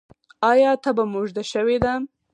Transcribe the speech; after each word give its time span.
ایا 0.51 0.71
تبه 0.83 1.03
مو 1.11 1.17
اوږده 1.21 1.43
شوې 1.53 1.77
ده؟ 1.83 1.93